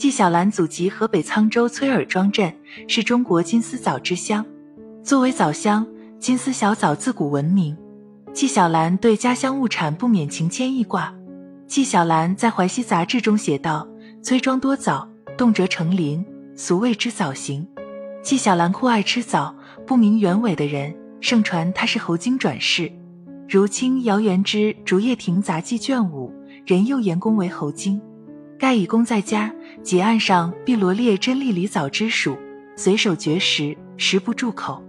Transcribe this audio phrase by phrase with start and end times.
[0.00, 2.50] 纪晓岚祖籍河北沧州崔尔庄镇，
[2.88, 4.42] 是中国金丝枣之乡。
[5.04, 5.86] 作为枣乡，
[6.18, 7.76] 金丝小枣自古闻名。
[8.32, 11.14] 纪晓岚对家乡物产不免情牵意挂。
[11.66, 13.86] 纪晓岚在《淮西杂志》中写道
[14.24, 15.06] ：“崔庄多枣，
[15.36, 16.24] 动辄成林，
[16.56, 17.68] 俗谓之枣形。”
[18.24, 19.54] 纪晓岚酷爱吃枣，
[19.86, 22.90] 不明原委的人盛传他是猴精转世。
[23.46, 26.32] 如清姚元之《竹叶亭杂记》卷五，
[26.64, 28.00] 人又言公为猴精。
[28.60, 29.50] 盖以公在家，
[29.82, 32.36] 结案上必罗列真粒梨枣之属，
[32.76, 34.84] 随手绝食，食不住口。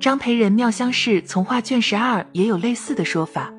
[0.00, 3.52] 张培仁《妙香氏从话卷十二也有类似的说法。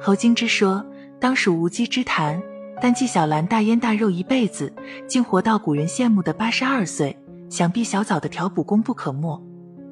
[0.00, 0.86] 侯京之说
[1.18, 2.40] 当属无稽之谈，
[2.80, 4.72] 但纪晓岚大烟大肉一辈子，
[5.08, 9.42] 竟活到古人羡慕的八十二岁，想必小枣的调补功不可没。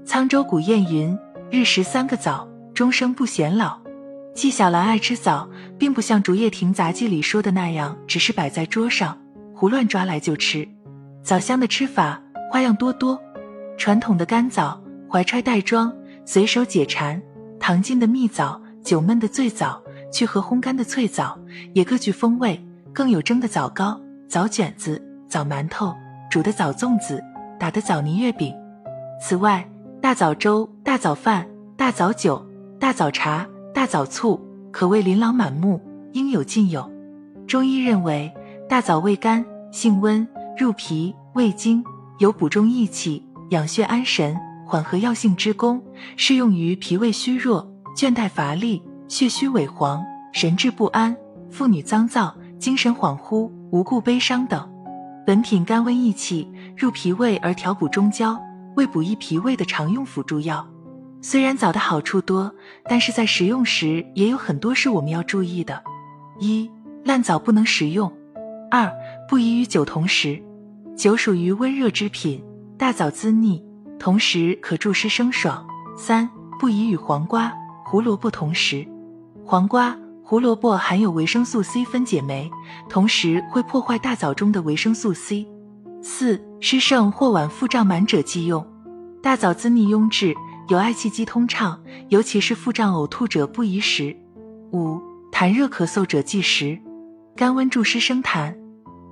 [0.06, 1.18] 沧州古谚云
[1.50, 3.76] ：“日食三个枣，终生不显老。”
[4.38, 9.18] 纪晓岚爱吃枣，并不像《竹叶亭杂记》里说的那样，只是摆在桌上
[9.52, 10.66] 胡乱抓来就吃。
[11.24, 13.20] 枣香的吃法花样多多，
[13.76, 14.80] 传统的干枣、
[15.10, 15.92] 怀揣袋装、
[16.24, 17.20] 随手解馋、
[17.58, 21.36] 糖浸的蜜枣、酒焖的醉枣、去核烘干的脆枣，
[21.74, 22.64] 也各具风味。
[22.92, 25.92] 更有蒸的枣糕、枣卷子、枣馒头、
[26.30, 27.20] 煮的枣粽子、
[27.58, 28.54] 打的枣泥月饼。
[29.20, 29.68] 此外，
[30.00, 31.44] 大枣粥、大枣饭、
[31.76, 32.46] 大枣酒、
[32.78, 33.44] 大枣茶。
[33.74, 34.40] 大枣醋
[34.72, 35.80] 可谓琳琅满目，
[36.12, 36.90] 应有尽有。
[37.46, 38.32] 中医认为，
[38.68, 40.26] 大枣味甘，性温，
[40.58, 41.84] 入脾胃经，
[42.18, 45.82] 有补中益气、养血安神、缓和药性之功，
[46.16, 51.16] 适用于脾胃虚弱、倦怠乏力、血虚萎黄、神志不安、
[51.50, 54.68] 妇女脏躁、精神恍惚、无故悲伤等。
[55.24, 58.38] 本品甘温益气，入脾胃而调补中焦，
[58.76, 60.66] 为补益脾胃的常用辅助药。
[61.20, 65.82] 虽然枣的好处多，但是在食用时也有很多是我们要注意的：
[66.38, 66.70] 一、
[67.04, 68.08] 烂枣不能食用；
[68.70, 68.90] 二、
[69.28, 70.40] 不宜与酒同食。
[70.96, 72.42] 酒属于温热之品，
[72.76, 73.62] 大枣滋腻，
[73.98, 75.66] 同时可助湿生爽。
[75.96, 77.52] 三、不宜与黄瓜、
[77.84, 78.86] 胡萝卜同食。
[79.44, 82.48] 黄瓜、胡萝卜含有维生素 C 分解酶，
[82.88, 85.46] 同时会破坏大枣中的维生素 C。
[86.00, 88.64] 四、湿盛或脘腹胀满者忌用。
[89.20, 90.32] 大枣滋腻壅滞。
[90.68, 91.80] 有爱气机通畅，
[92.10, 94.14] 尤其是腹胀呕吐者不宜食。
[94.70, 95.00] 五、
[95.32, 96.78] 痰热咳嗽者忌食，
[97.34, 98.54] 甘温助湿生痰。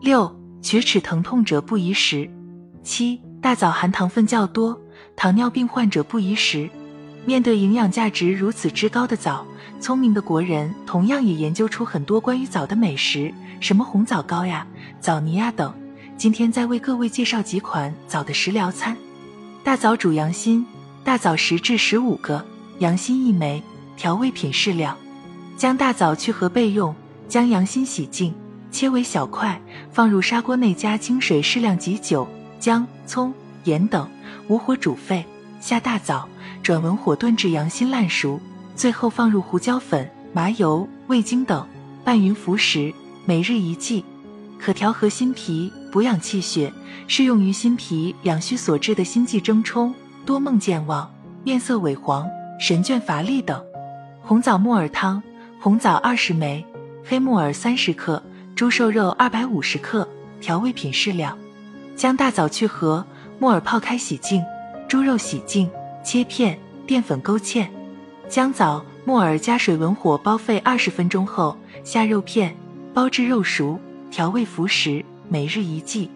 [0.03, 2.31] 六、龋齿疼痛者不宜食。
[2.83, 4.78] 七、大枣含糖分较多，
[5.17, 6.69] 糖尿病患者不宜食。
[7.25, 9.47] 面对营养价值如此之高的枣，
[9.81, 14.67] 聪明的国人同样也研究出很多关于枣的美食，什么红枣糕呀、
[15.00, 15.73] 枣泥呀等。
[16.19, 18.94] 今天再为各位介绍几款枣的食疗餐：
[19.65, 20.67] 大枣煮羊心。
[21.06, 22.44] 大枣十至十五个，
[22.81, 23.62] 羊心一枚，
[23.97, 24.99] 调味品适量。
[25.56, 26.93] 将大枣去核备用，
[27.28, 28.34] 将羊心洗净，
[28.72, 29.62] 切为小块，
[29.93, 32.27] 放入砂锅内，加清水适量及酒、
[32.59, 34.11] 姜、葱、盐等，
[34.49, 35.25] 无火煮沸。
[35.61, 36.28] 下大枣，
[36.61, 38.41] 转文火炖至羊心烂熟，
[38.75, 41.65] 最后放入胡椒粉、麻油、味精等，
[42.03, 42.93] 拌匀服食。
[43.25, 44.05] 每日一剂，
[44.59, 46.73] 可调和心脾，补养气血，
[47.06, 49.94] 适用于心脾两虚所致的心悸怔冲。
[50.26, 51.09] 多梦健忘、
[51.44, 52.28] 面色萎黄、
[52.59, 53.64] 神倦乏力等。
[54.20, 55.22] 红枣木耳汤：
[55.60, 56.66] 红枣二十枚，
[57.04, 58.20] 黑木耳三十克，
[58.56, 60.06] 猪瘦肉二百五十克，
[60.41, 61.38] 调味品适量。
[61.94, 63.06] 将大枣去核，
[63.38, 64.42] 木耳泡开洗净，
[64.88, 65.70] 猪肉洗净
[66.03, 66.58] 切片，
[66.88, 67.69] 淀粉勾芡。
[68.28, 72.53] 将枣、木耳加水文火煲沸二十分钟后，下肉片，
[72.93, 73.78] 煲至肉熟，
[74.10, 75.04] 调味服食。
[75.28, 76.10] 每日一剂，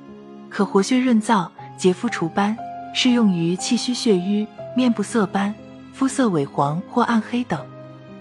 [0.49, 2.57] 可活血润燥、洁肤除斑。
[2.93, 4.47] 适用于气虚血瘀、
[4.77, 5.55] 面部色斑、
[5.93, 7.61] 肤色萎黄或暗黑等。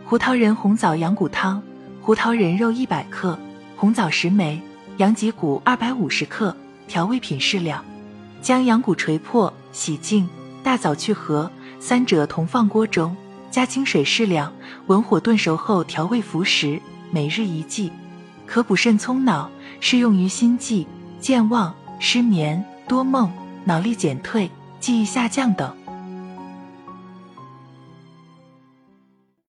[0.05, 1.61] 胡桃仁红枣羊骨汤：
[2.01, 3.37] 胡桃仁肉一百克，
[3.75, 4.61] 红枣十枚，
[4.97, 6.55] 羊脊骨二百五十克，
[6.87, 7.83] 调味品适量。
[8.41, 10.27] 将羊骨锤破、洗净，
[10.63, 13.15] 大枣去核，三者同放锅中，
[13.51, 14.53] 加清水适量，
[14.87, 16.81] 文火炖熟后调味服食。
[17.11, 17.91] 每日一剂，
[18.45, 19.49] 可补肾聪脑，
[19.79, 20.87] 适用于心悸、
[21.19, 23.31] 健忘、失眠、多梦、
[23.65, 24.49] 脑力减退。
[24.79, 25.78] 记忆下降等。